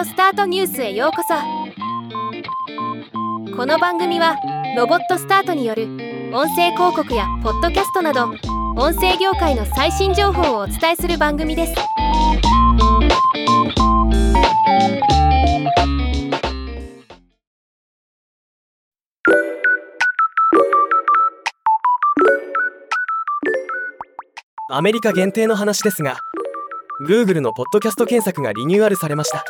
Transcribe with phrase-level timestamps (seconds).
[0.00, 1.34] オスタートニュースへようこそ。
[3.54, 4.34] この番組は
[4.74, 5.88] ロボットスタートによる
[6.32, 8.30] 音声広告やポッドキャストなど
[8.78, 11.74] 音声業界の最新情報をお伝えする番組です。
[24.70, 26.16] アメリカ限定の話ですが
[27.06, 29.44] Google のポッドキャスト検索がリニューアルされました。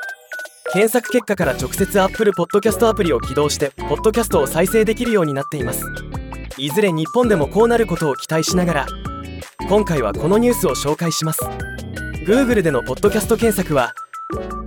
[0.72, 5.84] 検索結果から直接 Apple Podcast アプリを起動してポッドキャストを再生できるようになっています。
[6.58, 8.86] いずれ日本でもこうなることを期待しながら
[9.68, 11.40] 今回はこのニュースを紹介します。
[12.24, 13.94] Google でのポッドキャスト検索は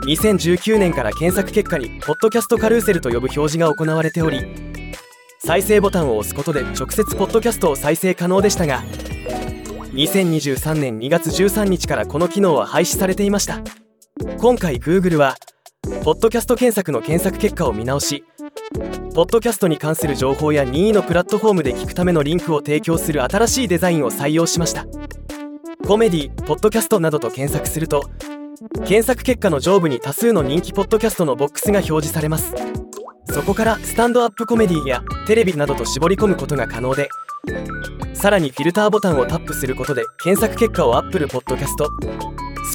[0.05, 4.41] 2019年から検索結果にポッドキャストカルーセルと呼ぶ表示が行われており
[5.39, 8.83] 再生ボタンを押すことで直接ポッドキャストを再生可能でしたが
[9.93, 13.61] 2023年2月13日からこの機能は廃止されていました。
[14.39, 15.35] 今回 Google は
[16.03, 18.25] ポッドキャスト検索の検索結果を見直し
[19.15, 24.85] ポッドキャストに関する情報や任意のプラットフォームで聞くためのリンクを提供する新しいデザインを採用しました。
[25.87, 28.09] コメディポッドキャストなどと検索すると
[28.85, 32.53] 検索結果の上部に多数の人気ポッドキャストのボックスが表示されます。
[33.29, 37.07] そこからスタンドアップコメディやテレビなどと絞り込むことが可能で
[38.13, 41.69] さらにフィルターボタンをタップすることで検索結果を Apple Podcast、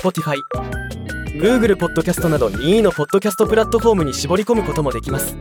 [0.00, 0.36] Spotify、
[1.28, 5.36] Google Podcast など任意のポッドキャストプラットフォームに絞り込むこともできます。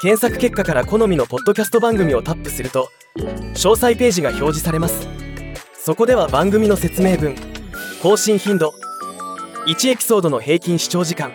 [0.00, 2.88] 検索結果から好みのポッドキャスト番組をタップすると
[3.54, 5.06] 詳細ページが表示されます。
[5.74, 7.34] そこでは番組の説明文
[8.02, 8.72] 更新頻度
[9.66, 11.32] 1エピソードの平均視聴時間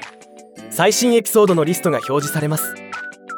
[0.71, 2.73] 最新エピソードのリストが表示されます。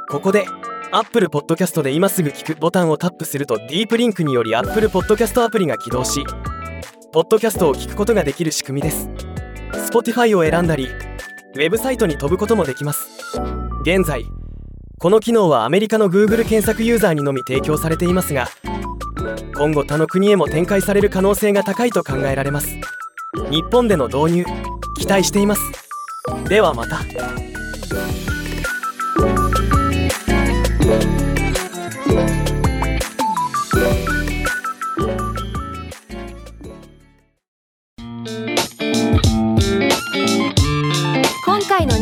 [0.09, 0.45] ここで
[0.91, 6.23] Apple Podcast で今すぐ聞くボタンをタップするとディープリンクにより Apple Podcast アプリが起動し
[7.11, 9.26] ポッドキャストを聞くことができる仕組みです。
[9.73, 13.07] Spotify を選んだりウェブサイトに飛ぶこともできます。
[13.81, 14.25] 現在
[14.99, 18.47] この機能はアメリカの Google 検索ユーザーにのみ提供されていますが
[19.55, 22.67] 今後他の国へも展開される可能性が高いと考えられます。
[23.49, 24.45] 日本での導入
[24.99, 25.61] 期待しています。
[26.49, 26.99] ではまた。